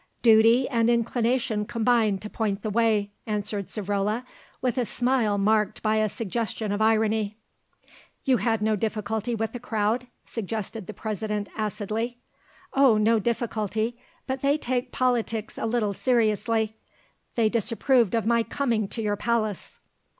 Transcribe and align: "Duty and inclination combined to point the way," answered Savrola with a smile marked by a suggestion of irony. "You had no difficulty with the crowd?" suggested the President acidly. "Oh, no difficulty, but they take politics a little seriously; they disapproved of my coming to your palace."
"Duty 0.23 0.67
and 0.67 0.89
inclination 0.89 1.63
combined 1.63 2.23
to 2.23 2.29
point 2.31 2.63
the 2.63 2.71
way," 2.71 3.11
answered 3.27 3.67
Savrola 3.67 4.25
with 4.59 4.79
a 4.79 4.85
smile 4.87 5.37
marked 5.37 5.83
by 5.83 5.97
a 5.97 6.09
suggestion 6.09 6.71
of 6.71 6.81
irony. 6.81 7.37
"You 8.23 8.37
had 8.37 8.63
no 8.63 8.75
difficulty 8.75 9.35
with 9.35 9.51
the 9.51 9.59
crowd?" 9.59 10.07
suggested 10.25 10.87
the 10.87 10.93
President 10.95 11.49
acidly. 11.55 12.17
"Oh, 12.73 12.97
no 12.97 13.19
difficulty, 13.19 13.95
but 14.25 14.41
they 14.41 14.57
take 14.57 14.91
politics 14.91 15.55
a 15.59 15.67
little 15.67 15.93
seriously; 15.93 16.77
they 17.35 17.47
disapproved 17.47 18.15
of 18.15 18.25
my 18.25 18.41
coming 18.41 18.87
to 18.87 19.03
your 19.03 19.17
palace." 19.17 19.77